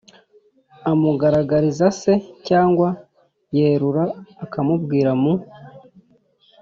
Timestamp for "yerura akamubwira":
3.57-5.11